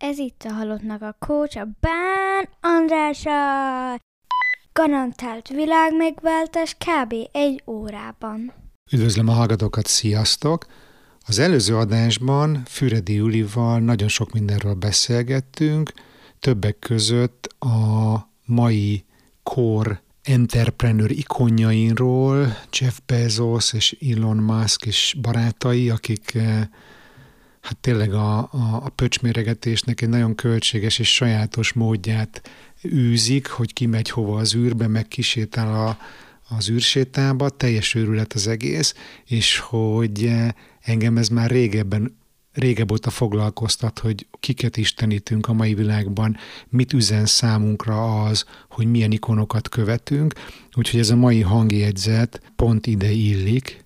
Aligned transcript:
Ez 0.00 0.18
itt 0.18 0.42
a 0.48 0.52
Halottnak 0.52 1.02
a 1.02 1.16
Coach, 1.18 1.58
a 1.58 1.68
Bán 1.80 2.48
Andrása. 2.60 3.30
Garantált 4.72 5.48
világ 5.48 5.96
megváltás 5.96 6.74
kb. 6.74 7.14
egy 7.32 7.62
órában. 7.66 8.52
Üdvözlöm 8.92 9.28
a 9.28 9.32
hallgatókat, 9.32 9.86
sziasztok! 9.86 10.66
Az 11.26 11.38
előző 11.38 11.76
adásban 11.76 12.62
Füredi 12.64 13.14
Julival 13.14 13.80
nagyon 13.80 14.08
sok 14.08 14.32
mindenről 14.32 14.74
beszélgettünk, 14.74 15.92
többek 16.38 16.78
között 16.78 17.46
a 17.58 18.28
mai 18.44 19.04
kor 19.42 20.00
entrepreneur 20.22 21.10
ikonjainról, 21.10 22.56
Jeff 22.78 22.98
Bezos 23.06 23.72
és 23.72 23.96
Elon 24.10 24.36
Musk 24.36 24.86
és 24.86 25.16
barátai, 25.20 25.90
akik 25.90 26.34
eh, 26.34 26.66
hát 27.60 27.76
tényleg 27.76 28.12
a, 28.12 28.38
a, 28.38 28.48
a 28.84 28.88
pöcsméregetésnek 28.88 30.00
egy 30.00 30.08
nagyon 30.08 30.34
költséges 30.34 30.98
és 30.98 31.14
sajátos 31.14 31.72
módját 31.72 32.50
űzik, 32.84 33.48
hogy 33.48 33.72
ki 33.72 33.86
megy 33.86 34.10
hova 34.10 34.38
az 34.38 34.54
űrbe, 34.54 34.86
meg 34.86 35.08
kisétál 35.08 35.86
a, 35.86 35.98
az 36.56 36.70
űrsétába, 36.70 37.48
teljes 37.48 37.94
őrület 37.94 38.32
az 38.32 38.46
egész, 38.46 38.94
és 39.24 39.58
hogy 39.58 40.24
eh, 40.24 40.48
engem 40.80 41.16
ez 41.16 41.28
már 41.28 41.50
régebben 41.50 42.18
régebb 42.52 42.90
óta 42.90 43.10
foglalkoztat, 43.10 43.98
hogy 43.98 44.26
kiket 44.40 44.76
istenítünk 44.76 45.48
a 45.48 45.52
mai 45.52 45.74
világban, 45.74 46.36
mit 46.68 46.92
üzen 46.92 47.26
számunkra 47.26 48.24
az, 48.24 48.44
hogy 48.68 48.86
milyen 48.90 49.12
ikonokat 49.12 49.68
követünk, 49.68 50.32
úgyhogy 50.76 51.00
ez 51.00 51.10
a 51.10 51.16
mai 51.16 51.40
hangjegyzet 51.40 52.52
pont 52.56 52.86
ide 52.86 53.10
illik, 53.10 53.84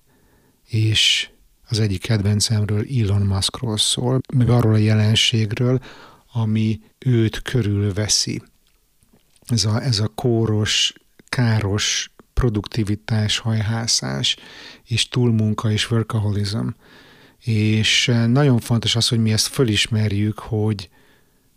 és 0.67 1.29
az 1.67 1.79
egyik 1.79 2.01
kedvencemről 2.01 2.85
Elon 3.01 3.21
Muskról 3.21 3.77
szól, 3.77 4.19
meg 4.33 4.49
arról 4.49 4.73
a 4.73 4.77
jelenségről, 4.77 5.79
ami 6.31 6.81
őt 6.99 7.41
körülveszi. 7.41 8.41
Ez 9.45 9.65
a, 9.65 9.81
ez 9.81 9.99
a 9.99 10.07
kóros, 10.07 10.93
káros 11.29 12.11
produktivitás, 12.33 13.37
hajhászás, 13.37 14.35
és 14.83 15.07
túlmunka 15.07 15.71
és 15.71 15.91
workaholism. 15.91 16.67
És 17.39 18.11
nagyon 18.27 18.59
fontos 18.59 18.95
az, 18.95 19.07
hogy 19.07 19.19
mi 19.19 19.31
ezt 19.31 19.47
fölismerjük, 19.47 20.39
hogy 20.39 20.89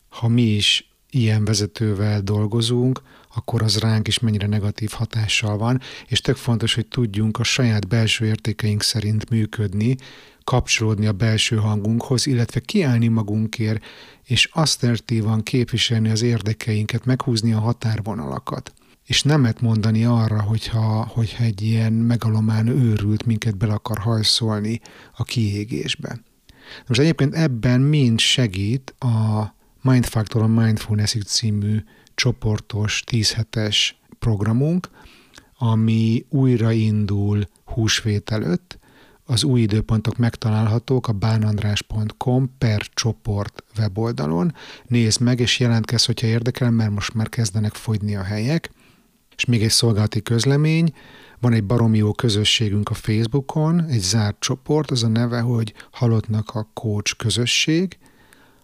ha 0.08 0.28
mi 0.28 0.42
is 0.42 0.90
ilyen 1.10 1.44
vezetővel 1.44 2.20
dolgozunk, 2.20 3.02
akkor 3.34 3.62
az 3.62 3.78
ránk 3.78 4.08
is 4.08 4.18
mennyire 4.18 4.46
negatív 4.46 4.90
hatással 4.90 5.56
van, 5.56 5.80
és 6.06 6.20
tök 6.20 6.36
fontos, 6.36 6.74
hogy 6.74 6.86
tudjunk 6.86 7.38
a 7.38 7.42
saját 7.42 7.88
belső 7.88 8.26
értékeink 8.26 8.82
szerint 8.82 9.30
működni, 9.30 9.96
kapcsolódni 10.44 11.06
a 11.06 11.12
belső 11.12 11.56
hangunkhoz, 11.56 12.26
illetve 12.26 12.60
kiállni 12.60 13.08
magunkért, 13.08 13.84
és 14.24 14.48
asszertívan 14.52 15.42
képviselni 15.42 16.10
az 16.10 16.22
érdekeinket, 16.22 17.04
meghúzni 17.04 17.52
a 17.52 17.58
határvonalakat. 17.58 18.72
És 19.06 19.22
nemet 19.22 19.60
mondani 19.60 20.04
arra, 20.04 20.42
hogyha, 20.42 21.06
hogyha 21.06 21.44
egy 21.44 21.62
ilyen 21.62 21.92
megalomán 21.92 22.66
őrült 22.66 23.26
minket 23.26 23.56
bele 23.56 23.72
akar 23.72 23.98
hajszolni 23.98 24.80
a 25.16 25.24
kiégésbe. 25.24 26.20
Most 26.86 27.00
egyébként 27.00 27.34
ebben 27.34 27.80
mind 27.80 28.18
segít 28.18 28.94
a 28.98 29.54
Mindfactor 29.82 30.42
a 30.42 30.46
Mindfulness 30.46 31.16
című 31.26 31.84
csoportos 32.18 33.02
10 33.06 33.32
hetes 33.32 34.00
programunk, 34.18 34.88
ami 35.58 36.26
újraindul 36.28 37.48
húsvét 37.64 38.30
előtt. 38.30 38.78
Az 39.24 39.44
új 39.44 39.60
időpontok 39.60 40.16
megtalálhatók 40.16 41.08
a 41.08 41.12
bánandrás.com 41.12 42.50
per 42.58 42.82
csoport 42.94 43.64
weboldalon. 43.78 44.54
Nézd 44.86 45.20
meg, 45.20 45.40
és 45.40 45.60
jelentkezz, 45.60 46.04
hogyha 46.04 46.26
érdekel, 46.26 46.70
mert 46.70 46.90
most 46.90 47.14
már 47.14 47.28
kezdenek 47.28 47.74
fogyni 47.74 48.16
a 48.16 48.22
helyek. 48.22 48.70
És 49.36 49.44
még 49.44 49.62
egy 49.62 49.70
szolgálati 49.70 50.22
közlemény, 50.22 50.92
van 51.40 51.52
egy 51.52 51.64
baromi 51.64 51.98
jó 51.98 52.12
közösségünk 52.12 52.88
a 52.88 52.94
Facebookon, 52.94 53.84
egy 53.84 54.00
zárt 54.00 54.40
csoport, 54.40 54.90
az 54.90 55.02
a 55.02 55.08
neve, 55.08 55.40
hogy 55.40 55.74
Halottnak 55.90 56.54
a 56.54 56.68
Coach 56.74 57.16
közösség. 57.16 57.98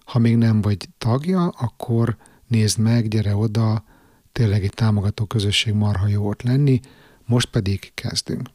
Ha 0.04 0.19
még 0.19 0.37
nem 0.37 0.60
vagy 0.60 0.88
tagja, 0.98 1.48
akkor 1.48 2.16
nézd 2.47 2.78
meg, 2.78 3.09
gyere 3.09 3.37
oda, 3.37 3.84
tényleg 4.32 4.65
egy 4.65 4.72
támogató 4.75 5.25
közösség 5.25 5.72
marha 5.72 6.06
jó 6.06 6.28
ott 6.28 6.43
lenni, 6.43 6.81
most 7.25 7.50
pedig 7.50 7.93
kezdünk. 7.94 8.49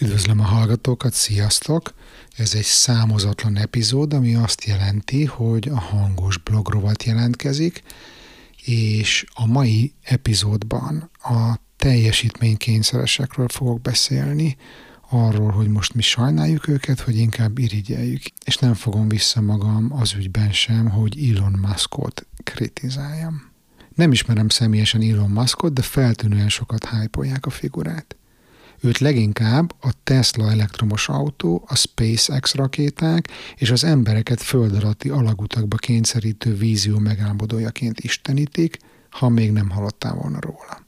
Üdvözlöm 0.00 0.40
a 0.40 0.44
hallgatókat, 0.44 1.12
sziasztok! 1.12 1.94
Ez 2.36 2.54
egy 2.54 2.64
számozatlan 2.64 3.56
epizód, 3.56 4.12
ami 4.12 4.34
azt 4.34 4.64
jelenti, 4.64 5.24
hogy 5.24 5.68
a 5.68 5.80
hangos 5.80 6.38
blogrovat 6.38 7.02
jelentkezik, 7.02 7.82
és 8.64 9.24
a 9.34 9.46
mai 9.46 9.92
epizódban 10.02 11.10
a 11.22 11.54
teljesítménykényszeresekről 11.76 13.48
fogok 13.48 13.80
beszélni, 13.80 14.56
arról, 15.12 15.50
hogy 15.50 15.68
most 15.68 15.94
mi 15.94 16.02
sajnáljuk 16.02 16.68
őket, 16.68 17.00
hogy 17.00 17.16
inkább 17.16 17.58
irigyeljük. 17.58 18.22
És 18.44 18.56
nem 18.56 18.74
fogom 18.74 19.08
vissza 19.08 19.40
magam 19.40 19.92
az 19.92 20.14
ügyben 20.14 20.52
sem, 20.52 20.90
hogy 20.90 21.30
Elon 21.30 21.52
Muskot 21.52 22.26
kritizáljam. 22.44 23.50
Nem 23.94 24.12
ismerem 24.12 24.48
személyesen 24.48 25.02
Elon 25.02 25.30
Muskot, 25.30 25.72
de 25.72 25.82
feltűnően 25.82 26.48
sokat 26.48 26.84
hájpolják 26.84 27.46
a 27.46 27.50
figurát. 27.50 28.16
Őt 28.80 28.98
leginkább 28.98 29.74
a 29.80 29.92
Tesla 30.04 30.50
elektromos 30.50 31.08
autó, 31.08 31.64
a 31.66 31.74
SpaceX 31.76 32.54
rakéták 32.54 33.28
és 33.56 33.70
az 33.70 33.84
embereket 33.84 34.42
föld 34.42 34.74
alatti 34.74 35.08
alagutakba 35.08 35.76
kényszerítő 35.76 36.54
vízió 36.54 36.98
megálmodójaként 36.98 38.00
istenítik, 38.00 38.78
ha 39.10 39.28
még 39.28 39.52
nem 39.52 39.70
hallottál 39.70 40.14
volna 40.14 40.40
róla. 40.40 40.86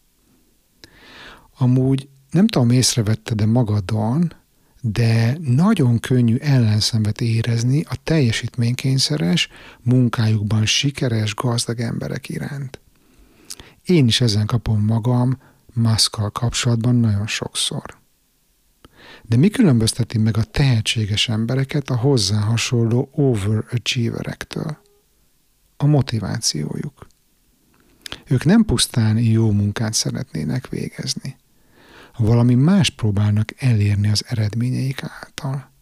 Amúgy 1.59 2.09
nem 2.31 2.47
tudom, 2.47 2.71
észrevette 2.71 3.35
de 3.35 3.47
magadon, 3.47 4.33
de 4.87 5.39
nagyon 5.41 6.01
könnyű 6.01 6.37
ellenszenvet 6.37 7.21
érezni 7.21 7.85
a 7.89 7.97
teljesítménykényszeres, 8.03 9.49
munkájukban 9.83 10.67
sikeres, 10.67 11.35
gazdag 11.35 11.81
emberek 11.81 12.29
iránt. 12.29 12.81
Én 13.85 14.07
is 14.07 14.21
ezen 14.21 14.47
kapom 14.47 14.85
magam 14.85 15.39
Muszkal 15.73 16.31
kapcsolatban 16.31 16.95
nagyon 16.95 17.27
sokszor. 17.27 17.99
De 19.23 19.37
mi 19.37 19.49
különbözteti 19.49 20.19
meg 20.19 20.37
a 20.37 20.45
tehetséges 20.45 21.29
embereket 21.29 21.91
a 21.91 21.97
hozzá 21.97 22.41
hasonló 22.41 23.09
overachieverektől? 23.13 24.79
A 25.77 25.87
motivációjuk. 25.87 27.07
Ők 28.27 28.45
nem 28.45 28.65
pusztán 28.65 29.19
jó 29.19 29.51
munkát 29.51 29.93
szeretnének 29.93 30.69
végezni 30.69 31.37
valami 32.17 32.55
más 32.55 32.91
próbálnak 32.91 33.53
elérni 33.57 34.09
az 34.09 34.25
eredményeik 34.29 35.03
által. 35.03 35.73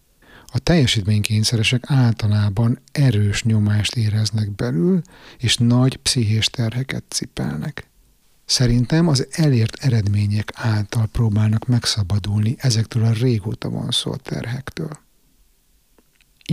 A 0.47 0.59
teljesítménykényszeresek 0.59 1.85
általában 1.87 2.79
erős 2.93 3.43
nyomást 3.43 3.97
éreznek 3.97 4.51
belül, 4.55 5.03
és 5.39 5.57
nagy 5.57 5.97
pszichés 5.97 6.47
terheket 6.47 7.05
cipelnek. 7.09 7.87
Szerintem 8.45 9.09
az 9.09 9.27
elért 9.31 9.85
eredmények 9.85 10.53
által 10.55 11.07
próbálnak 11.07 11.67
megszabadulni 11.67 12.55
ezektől 12.59 13.05
a 13.05 13.13
régóta 13.13 13.69
vonszó 13.69 14.17
terhektől. 14.17 15.02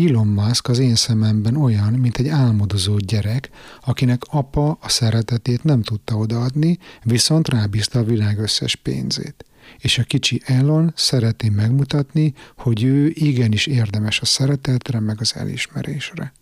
Elon 0.07 0.27
Musk 0.27 0.67
az 0.67 0.79
én 0.79 0.95
szememben 0.95 1.55
olyan, 1.55 1.93
mint 1.93 2.17
egy 2.17 2.27
álmodozó 2.27 2.97
gyerek, 2.97 3.49
akinek 3.85 4.21
apa 4.29 4.77
a 4.81 4.89
szeretetét 4.89 5.63
nem 5.63 5.81
tudta 5.81 6.15
odaadni, 6.15 6.77
viszont 7.03 7.49
rábízta 7.49 7.99
a 7.99 8.03
világ 8.03 8.39
összes 8.39 8.75
pénzét 8.75 9.43
és 9.77 9.97
a 9.97 10.03
kicsi 10.03 10.41
Elon 10.45 10.93
szereti 10.95 11.49
megmutatni, 11.49 12.33
hogy 12.57 12.83
ő 12.83 13.11
igenis 13.13 13.65
érdemes 13.65 14.19
a 14.19 14.25
szeretetre, 14.25 14.99
meg 14.99 15.17
az 15.19 15.35
elismerésre. 15.35 16.33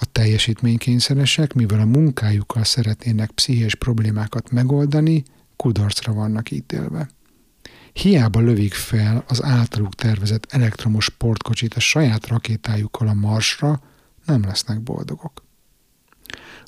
A 0.00 0.04
teljesítménykényszeresek, 0.12 1.52
mivel 1.52 1.80
a 1.80 1.84
munkájukkal 1.84 2.64
szeretnének 2.64 3.30
pszichés 3.30 3.74
problémákat 3.74 4.50
megoldani, 4.50 5.22
kudarcra 5.56 6.12
vannak 6.12 6.50
ítélve. 6.50 7.08
Hiába 8.02 8.40
lövik 8.40 8.74
fel 8.74 9.24
az 9.28 9.42
általuk 9.42 9.94
tervezett 9.94 10.52
elektromos 10.52 11.04
sportkocsit 11.04 11.74
a 11.74 11.80
saját 11.80 12.26
rakétájukkal 12.26 13.08
a 13.08 13.14
marsra, 13.14 13.80
nem 14.24 14.42
lesznek 14.42 14.80
boldogok 14.80 15.46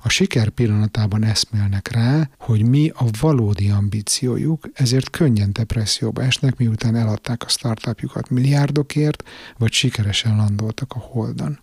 a 0.03 0.09
siker 0.09 0.49
pillanatában 0.49 1.25
eszmélnek 1.25 1.89
rá, 1.89 2.31
hogy 2.39 2.69
mi 2.69 2.89
a 2.95 3.05
valódi 3.21 3.71
ambíciójuk, 3.71 4.69
ezért 4.73 5.11
könnyen 5.11 5.53
depresszióba 5.53 6.23
esnek, 6.23 6.57
miután 6.57 6.97
eladták 6.97 7.43
a 7.43 7.49
startupjukat 7.49 8.31
milliárdokért, 8.31 9.23
vagy 9.59 9.73
sikeresen 9.73 10.37
landoltak 10.37 10.93
a 10.93 10.99
holdon. 10.99 11.59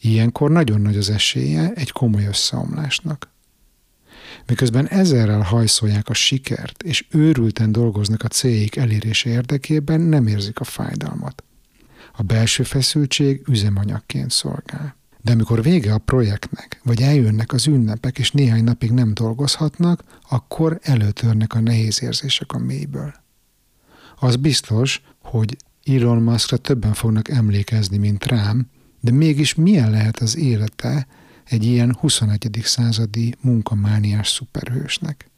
Ilyenkor 0.00 0.50
nagyon 0.50 0.80
nagy 0.80 0.96
az 0.96 1.10
esélye 1.10 1.72
egy 1.74 1.90
komoly 1.90 2.24
összeomlásnak. 2.24 3.31
Miközben 4.46 4.88
ezerrel 4.88 5.40
hajszolják 5.40 6.08
a 6.08 6.14
sikert, 6.14 6.82
és 6.82 7.06
őrülten 7.10 7.72
dolgoznak 7.72 8.22
a 8.22 8.28
céljuk 8.28 8.76
elérése 8.76 9.30
érdekében, 9.30 10.00
nem 10.00 10.26
érzik 10.26 10.60
a 10.60 10.64
fájdalmat. 10.64 11.44
A 12.16 12.22
belső 12.22 12.62
feszültség 12.62 13.42
üzemanyagként 13.48 14.30
szolgál 14.30 14.96
De 15.22 15.32
amikor 15.32 15.62
vége 15.62 15.92
a 15.92 15.98
projektnek, 15.98 16.80
vagy 16.82 17.02
eljönnek 17.02 17.52
az 17.52 17.66
ünnepek, 17.66 18.18
és 18.18 18.30
néhány 18.30 18.64
napig 18.64 18.90
nem 18.90 19.14
dolgozhatnak, 19.14 20.02
akkor 20.28 20.78
előtörnek 20.82 21.54
a 21.54 21.60
nehéz 21.60 22.02
érzések 22.02 22.52
a 22.52 22.58
mélyből. 22.58 23.14
Az 24.18 24.36
biztos, 24.36 25.02
hogy 25.22 25.56
Elon 25.84 26.22
Muskra 26.22 26.56
többen 26.56 26.92
fognak 26.92 27.28
emlékezni, 27.28 27.96
mint 27.96 28.26
rám, 28.26 28.66
de 29.00 29.10
mégis 29.10 29.54
milyen 29.54 29.90
lehet 29.90 30.18
az 30.18 30.36
élete 30.36 31.06
egy 31.44 31.64
ilyen 31.64 31.96
21. 32.00 32.60
századi 32.62 33.34
munkamániás 33.40 34.28
szuperhősnek? 34.28 35.30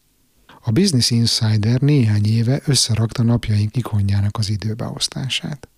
A 0.61 0.71
Business 0.71 1.11
Insider 1.11 1.81
néhány 1.81 2.27
éve 2.27 2.61
összerakta 2.65 3.23
napjaink 3.23 3.77
ikonjának 3.77 4.39
az 4.39 4.51
időbeosztását. 4.51 5.69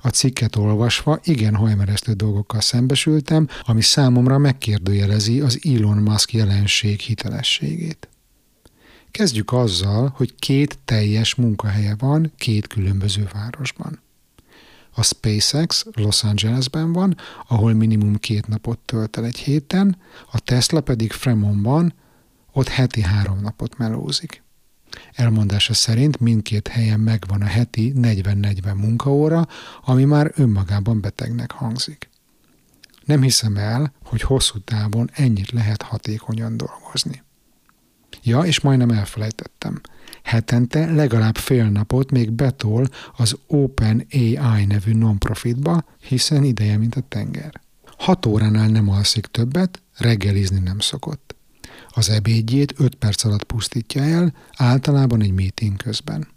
A 0.00 0.08
cikket 0.08 0.56
olvasva 0.56 1.20
igen 1.24 1.54
hajmeresztő 1.54 2.12
dolgokkal 2.12 2.60
szembesültem, 2.60 3.48
ami 3.62 3.82
számomra 3.82 4.38
megkérdőjelezi 4.38 5.40
az 5.40 5.60
Elon 5.62 5.96
Musk 5.96 6.32
jelenség 6.32 7.00
hitelességét. 7.00 8.08
Kezdjük 9.10 9.52
azzal, 9.52 10.12
hogy 10.16 10.34
két 10.38 10.78
teljes 10.84 11.34
munkahelye 11.34 11.94
van 11.98 12.32
két 12.36 12.66
különböző 12.66 13.28
városban. 13.32 14.00
A 14.94 15.02
SpaceX 15.02 15.86
Los 15.92 16.24
Angelesben 16.24 16.92
van, 16.92 17.16
ahol 17.48 17.72
minimum 17.72 18.16
két 18.16 18.46
napot 18.46 18.78
tölt 18.78 19.16
el 19.16 19.24
egy 19.24 19.38
héten, 19.38 19.96
a 20.32 20.38
Tesla 20.38 20.80
pedig 20.80 21.12
Fremontban, 21.12 21.94
ott 22.52 22.68
heti 22.68 23.00
három 23.00 23.40
napot 23.40 23.78
melózik. 23.78 24.42
Elmondása 25.12 25.74
szerint 25.74 26.20
mindkét 26.20 26.68
helyen 26.68 27.00
megvan 27.00 27.42
a 27.42 27.46
heti 27.46 27.92
40-40 27.96 28.76
munkaóra, 28.76 29.48
ami 29.84 30.04
már 30.04 30.32
önmagában 30.34 31.00
betegnek 31.00 31.50
hangzik. 31.50 32.10
Nem 33.04 33.22
hiszem 33.22 33.56
el, 33.56 33.92
hogy 34.04 34.22
hosszú 34.22 34.58
távon 34.58 35.10
ennyit 35.12 35.50
lehet 35.50 35.82
hatékonyan 35.82 36.56
dolgozni. 36.56 37.22
Ja, 38.22 38.40
és 38.40 38.60
majdnem 38.60 38.90
elfelejtettem. 38.90 39.80
Hetente 40.22 40.92
legalább 40.92 41.36
fél 41.36 41.68
napot 41.68 42.10
még 42.10 42.30
betol 42.30 42.88
az 43.16 43.36
Open 43.46 44.06
AI 44.12 44.64
nevű 44.64 44.92
non-profitba, 44.92 45.84
hiszen 46.08 46.44
ideje, 46.44 46.78
mint 46.78 46.94
a 46.94 47.02
tenger. 47.08 47.60
Hat 47.96 48.26
óránál 48.26 48.68
nem 48.68 48.88
alszik 48.88 49.26
többet, 49.26 49.82
reggelizni 49.96 50.58
nem 50.58 50.78
szokott. 50.78 51.34
Az 51.88 52.10
ebédjét 52.10 52.74
5 52.76 52.94
perc 52.94 53.24
alatt 53.24 53.44
pusztítja 53.44 54.02
el, 54.02 54.34
általában 54.56 55.22
egy 55.22 55.32
meeting 55.32 55.76
közben. 55.76 56.28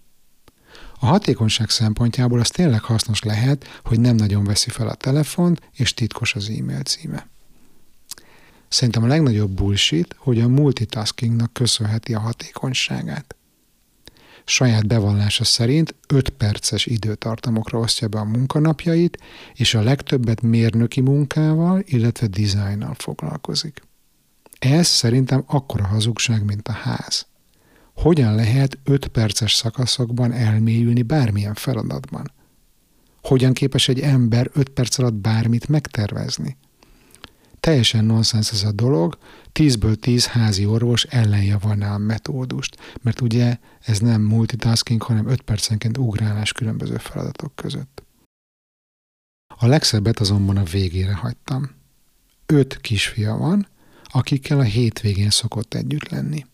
A 0.99 1.05
hatékonyság 1.05 1.69
szempontjából 1.69 2.39
az 2.39 2.49
tényleg 2.49 2.81
hasznos 2.81 3.23
lehet, 3.23 3.65
hogy 3.83 3.99
nem 3.99 4.15
nagyon 4.15 4.43
veszi 4.43 4.69
fel 4.69 4.87
a 4.87 4.95
telefont, 4.95 5.69
és 5.73 5.93
titkos 5.93 6.35
az 6.35 6.49
e-mail 6.49 6.81
címe. 6.81 7.27
Szerintem 8.75 9.03
a 9.03 9.07
legnagyobb 9.07 9.51
bullshit, 9.51 10.15
hogy 10.17 10.39
a 10.39 10.47
multitaskingnak 10.47 11.53
köszönheti 11.53 12.13
a 12.13 12.19
hatékonyságát. 12.19 13.35
Saját 14.45 14.87
bevallása 14.87 15.43
szerint 15.43 15.95
5 16.07 16.29
perces 16.29 16.85
időtartamokra 16.85 17.79
osztja 17.79 18.07
be 18.07 18.19
a 18.19 18.23
munkanapjait, 18.23 19.17
és 19.53 19.73
a 19.73 19.81
legtöbbet 19.81 20.41
mérnöki 20.41 21.01
munkával, 21.01 21.81
illetve 21.85 22.27
dizájnnal 22.27 22.93
foglalkozik. 22.97 23.81
Ez 24.59 24.87
szerintem 24.87 25.43
akkora 25.47 25.85
hazugság, 25.85 26.45
mint 26.45 26.67
a 26.67 26.71
ház. 26.71 27.25
Hogyan 27.93 28.35
lehet 28.35 28.77
5 28.83 29.07
perces 29.07 29.53
szakaszokban 29.53 30.31
elmélyülni 30.31 31.01
bármilyen 31.01 31.53
feladatban? 31.53 32.31
Hogyan 33.21 33.53
képes 33.53 33.87
egy 33.87 33.99
ember 33.99 34.49
5 34.53 34.69
perc 34.69 34.97
alatt 34.97 35.13
bármit 35.13 35.67
megtervezni? 35.67 36.57
Teljesen 37.65 38.05
nonsens 38.05 38.51
ez 38.51 38.63
a 38.63 38.71
dolog, 38.71 39.17
10-ből 39.53 39.95
10 39.95 40.25
házi 40.25 40.65
orvos 40.65 41.03
ellenjavalná 41.03 41.93
a 41.93 41.97
metódust, 41.97 42.77
mert 43.01 43.21
ugye 43.21 43.57
ez 43.79 43.99
nem 43.99 44.21
multitasking, 44.21 45.01
hanem 45.01 45.27
5 45.27 45.41
percenként 45.41 45.97
ugrálás 45.97 46.51
különböző 46.51 46.97
feladatok 46.97 47.55
között. 47.55 48.03
A 49.57 49.65
legszebbet 49.65 50.19
azonban 50.19 50.57
a 50.57 50.63
végére 50.63 51.13
hagytam. 51.13 51.69
Öt 52.45 52.81
kisfia 52.81 53.37
van, 53.37 53.67
akikkel 54.03 54.59
a 54.59 54.63
hétvégén 54.63 55.29
szokott 55.29 55.73
együtt 55.73 56.09
lenni. 56.09 56.45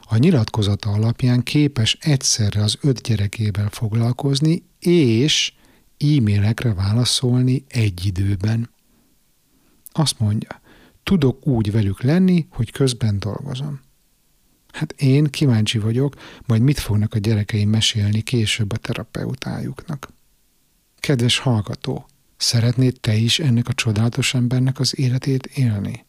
A 0.00 0.16
nyilatkozata 0.16 0.90
alapján 0.90 1.42
képes 1.42 1.96
egyszerre 2.00 2.62
az 2.62 2.78
öt 2.80 3.02
gyerekével 3.02 3.68
foglalkozni, 3.70 4.62
és 4.78 5.52
e-mailekre 5.98 6.74
válaszolni 6.74 7.64
egy 7.68 8.06
időben. 8.06 8.76
Azt 9.98 10.18
mondja, 10.18 10.60
tudok 11.02 11.46
úgy 11.46 11.72
velük 11.72 12.02
lenni, 12.02 12.46
hogy 12.50 12.70
közben 12.70 13.18
dolgozom. 13.18 13.80
Hát 14.72 14.92
én 14.92 15.24
kíváncsi 15.24 15.78
vagyok, 15.78 16.14
majd 16.46 16.62
mit 16.62 16.78
fognak 16.78 17.14
a 17.14 17.18
gyerekeim 17.18 17.68
mesélni 17.68 18.20
később 18.20 18.72
a 18.72 18.76
terapeutájuknak. 18.76 20.08
Kedves 20.98 21.38
hallgató, 21.38 22.06
szeretnéd 22.36 23.00
te 23.00 23.14
is 23.14 23.38
ennek 23.38 23.68
a 23.68 23.72
csodálatos 23.72 24.34
embernek 24.34 24.80
az 24.80 24.98
életét 24.98 25.46
élni? 25.46 26.04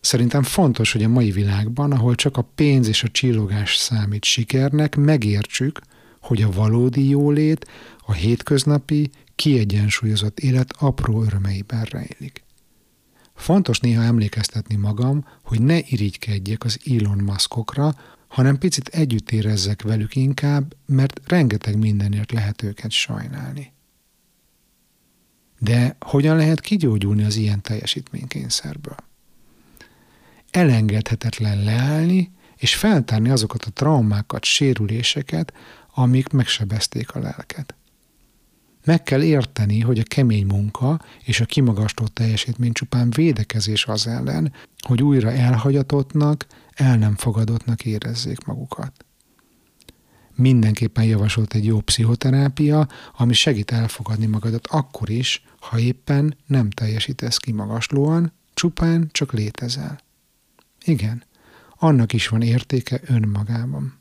Szerintem 0.00 0.42
fontos, 0.42 0.92
hogy 0.92 1.02
a 1.02 1.08
mai 1.08 1.30
világban, 1.30 1.92
ahol 1.92 2.14
csak 2.14 2.36
a 2.36 2.48
pénz 2.54 2.88
és 2.88 3.02
a 3.02 3.08
csillogás 3.08 3.76
számít 3.76 4.24
sikernek, 4.24 4.96
megértsük, 4.96 5.80
hogy 6.20 6.42
a 6.42 6.50
valódi 6.50 7.08
jólét 7.08 7.66
a 7.98 8.12
hétköznapi, 8.12 9.10
kiegyensúlyozott 9.34 10.40
élet 10.40 10.74
apró 10.78 11.22
örömeiben 11.22 11.82
rejlik. 11.82 12.48
Fontos 13.40 13.80
néha 13.80 14.02
emlékeztetni 14.02 14.76
magam, 14.76 15.26
hogy 15.44 15.62
ne 15.62 15.78
irigykedjek 15.78 16.64
az 16.64 16.78
Elon 16.90 17.18
Muskokra, 17.18 17.94
hanem 18.28 18.58
picit 18.58 18.88
együtt 18.88 19.30
érezzek 19.30 19.82
velük 19.82 20.16
inkább, 20.16 20.74
mert 20.86 21.20
rengeteg 21.26 21.78
mindenért 21.78 22.32
lehet 22.32 22.62
őket 22.62 22.90
sajnálni. 22.90 23.72
De 25.58 25.96
hogyan 26.00 26.36
lehet 26.36 26.60
kigyógyulni 26.60 27.24
az 27.24 27.36
ilyen 27.36 27.60
teljesítménykényszerből? 27.60 29.08
elengedhetetlen 30.50 31.64
leállni, 31.64 32.32
és 32.56 32.74
feltárni 32.74 33.30
azokat 33.30 33.64
a 33.64 33.70
traumákat, 33.70 34.44
sérüléseket, 34.44 35.52
amik 35.94 36.28
megsebezték 36.28 37.14
a 37.14 37.18
lelket. 37.18 37.74
Meg 38.84 39.02
kell 39.02 39.22
érteni, 39.22 39.80
hogy 39.80 39.98
a 39.98 40.02
kemény 40.02 40.46
munka 40.46 41.00
és 41.24 41.40
a 41.40 41.44
kimagasló 41.44 42.06
teljesítmény 42.06 42.72
csupán 42.72 43.10
védekezés 43.10 43.86
az 43.86 44.06
ellen, 44.06 44.52
hogy 44.78 45.02
újra 45.02 45.32
elhagyatottnak, 45.32 46.46
el 46.74 46.96
nem 46.96 47.16
fogadottnak 47.16 47.84
érezzék 47.84 48.44
magukat. 48.44 49.04
Mindenképpen 50.34 51.04
javasolt 51.04 51.54
egy 51.54 51.64
jó 51.64 51.80
pszichoterápia, 51.80 52.88
ami 53.16 53.32
segít 53.32 53.70
elfogadni 53.70 54.26
magadat 54.26 54.66
akkor 54.66 55.10
is, 55.10 55.44
ha 55.60 55.78
éppen 55.78 56.36
nem 56.46 56.70
teljesítesz 56.70 57.36
kimagaslóan, 57.36 58.32
csupán 58.54 59.08
csak 59.12 59.32
létezel. 59.32 60.00
Igen, 60.84 61.24
annak 61.76 62.12
is 62.12 62.28
van 62.28 62.42
értéke 62.42 63.00
önmagában. 63.04 63.98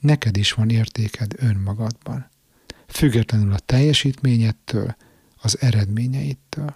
Neked 0.00 0.36
is 0.36 0.52
van 0.52 0.70
értéked 0.70 1.32
önmagadban, 1.36 2.30
függetlenül 2.86 3.52
a 3.52 3.58
teljesítményettől, 3.58 4.96
az 5.42 5.60
eredményeittől. 5.60 6.74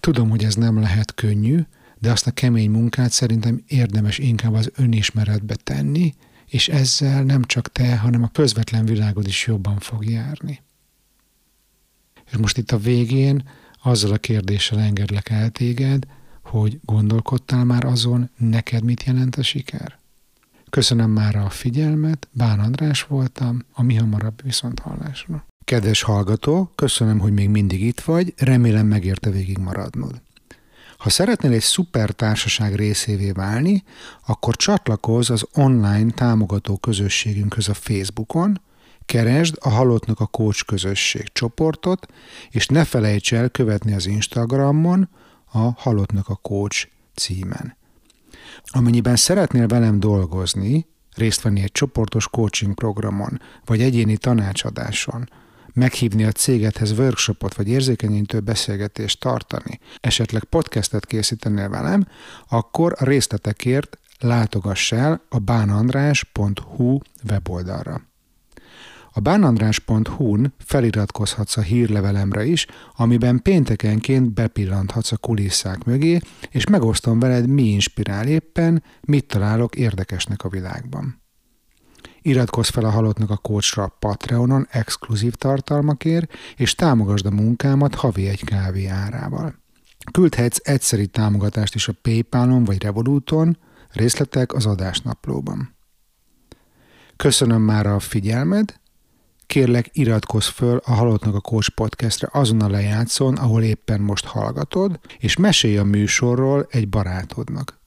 Tudom, 0.00 0.30
hogy 0.30 0.44
ez 0.44 0.54
nem 0.54 0.80
lehet 0.80 1.14
könnyű, 1.14 1.60
de 1.98 2.10
azt 2.10 2.26
a 2.26 2.30
kemény 2.30 2.70
munkát 2.70 3.10
szerintem 3.10 3.62
érdemes 3.66 4.18
inkább 4.18 4.52
az 4.52 4.70
önismeretbe 4.74 5.54
tenni, 5.54 6.14
és 6.46 6.68
ezzel 6.68 7.22
nem 7.22 7.44
csak 7.44 7.72
te, 7.72 7.96
hanem 7.96 8.22
a 8.22 8.28
közvetlen 8.28 8.84
világod 8.84 9.26
is 9.26 9.46
jobban 9.46 9.78
fog 9.78 10.04
járni. 10.04 10.62
És 12.30 12.36
most 12.36 12.58
itt 12.58 12.70
a 12.70 12.78
végén 12.78 13.48
azzal 13.82 14.12
a 14.12 14.18
kérdéssel 14.18 14.78
engedlek 14.78 15.30
el 15.30 15.50
téged, 15.50 16.06
hogy 16.42 16.80
gondolkodtál 16.84 17.64
már 17.64 17.84
azon, 17.84 18.30
neked 18.36 18.82
mit 18.82 19.04
jelent 19.04 19.36
a 19.36 19.42
siker? 19.42 19.98
Köszönöm 20.74 21.10
már 21.10 21.36
a 21.36 21.50
figyelmet, 21.50 22.28
Bán 22.32 22.60
András 22.60 23.02
voltam, 23.02 23.64
a 23.72 23.82
mi 23.82 23.94
hamarabb 23.94 24.42
viszont 24.42 24.78
hallásra. 24.78 25.46
Kedves 25.64 26.02
hallgató, 26.02 26.70
köszönöm, 26.74 27.18
hogy 27.18 27.32
még 27.32 27.48
mindig 27.48 27.82
itt 27.82 28.00
vagy, 28.00 28.34
remélem 28.36 28.86
megérte 28.86 29.30
végig 29.30 29.58
maradnod. 29.58 30.22
Ha 30.96 31.10
szeretnél 31.10 31.52
egy 31.52 31.60
szuper 31.60 32.10
társaság 32.10 32.74
részévé 32.74 33.30
válni, 33.30 33.82
akkor 34.26 34.56
csatlakozz 34.56 35.30
az 35.30 35.46
online 35.52 36.10
támogató 36.10 36.76
közösségünkhöz 36.76 37.68
a 37.68 37.74
Facebookon, 37.74 38.60
keresd 39.06 39.56
a 39.60 39.68
Halottnak 39.68 40.20
a 40.20 40.26
Coach 40.26 40.64
közösség 40.66 41.32
csoportot, 41.32 42.06
és 42.50 42.66
ne 42.66 42.84
felejts 42.84 43.34
el 43.34 43.48
követni 43.48 43.94
az 43.94 44.06
Instagramon, 44.06 45.08
a 45.52 45.72
Halottnak 45.76 46.28
a 46.28 46.34
Coach 46.42 46.88
címen. 47.14 47.82
Amennyiben 48.64 49.16
szeretnél 49.16 49.66
velem 49.66 50.00
dolgozni, 50.00 50.86
részt 51.16 51.42
venni 51.42 51.62
egy 51.62 51.72
csoportos 51.72 52.28
coaching 52.28 52.74
programon, 52.74 53.40
vagy 53.64 53.80
egyéni 53.80 54.16
tanácsadáson, 54.16 55.28
meghívni 55.72 56.24
a 56.24 56.32
cégedhez 56.32 56.98
workshopot 56.98 57.54
vagy 57.54 57.68
érzékenyítő 57.68 58.40
beszélgetést 58.40 59.20
tartani, 59.20 59.78
esetleg 60.00 60.44
podcastet 60.44 61.06
készítenél 61.06 61.68
velem, 61.68 62.06
akkor 62.48 62.94
a 62.98 63.04
részletekért 63.04 63.98
látogass 64.20 64.92
el 64.92 65.22
a 65.28 65.38
bánandrás.hu 65.38 66.98
weboldalra. 67.30 68.13
A 69.16 69.20
bánandrás.hu-n 69.20 70.54
feliratkozhatsz 70.58 71.56
a 71.56 71.60
hírlevelemre 71.60 72.44
is, 72.44 72.66
amiben 72.96 73.42
péntekenként 73.42 74.32
bepillanthatsz 74.32 75.12
a 75.12 75.16
kulisszák 75.16 75.84
mögé, 75.84 76.18
és 76.50 76.66
megosztom 76.66 77.18
veled, 77.18 77.46
mi 77.46 77.62
inspirál 77.62 78.26
éppen, 78.26 78.82
mit 79.00 79.26
találok 79.26 79.74
érdekesnek 79.76 80.44
a 80.44 80.48
világban. 80.48 81.22
Iratkozz 82.22 82.68
fel 82.68 82.84
a 82.84 82.90
Halottnak 82.90 83.30
a 83.30 83.36
Coachra 83.36 83.96
Patreonon 83.98 84.66
exkluzív 84.70 85.34
tartalmakért, 85.34 86.32
és 86.56 86.74
támogasd 86.74 87.26
a 87.26 87.30
munkámat 87.30 87.94
havi 87.94 88.28
egy 88.28 88.44
kávé 88.44 88.86
árával. 88.86 89.54
Küldhetsz 90.12 90.58
egyszeri 90.62 91.06
támogatást 91.06 91.74
is 91.74 91.88
a 91.88 91.94
Paypalon 92.02 92.64
vagy 92.64 92.82
Revoluton, 92.82 93.58
részletek 93.92 94.52
az 94.52 94.66
adásnaplóban. 94.66 95.76
Köszönöm 97.16 97.62
már 97.62 97.86
a 97.86 97.98
figyelmed, 97.98 98.82
kérlek 99.46 99.88
iratkozz 99.92 100.46
föl 100.46 100.80
a 100.84 100.92
Halottnak 100.92 101.34
a 101.34 101.40
Coach 101.40 101.68
podcastre 101.74 102.28
azon 102.32 102.60
a 102.60 102.68
lejátszón, 102.68 103.36
ahol 103.36 103.62
éppen 103.62 104.00
most 104.00 104.24
hallgatod, 104.24 105.00
és 105.18 105.36
mesélj 105.36 105.76
a 105.76 105.84
műsorról 105.84 106.66
egy 106.70 106.88
barátodnak. 106.88 107.80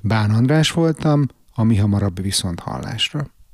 Bán 0.00 0.30
András 0.30 0.70
voltam, 0.70 1.26
a 1.54 1.62
mi 1.62 1.76
hamarabb 1.76 2.22
viszont 2.22 2.60
hallásra. 2.60 3.26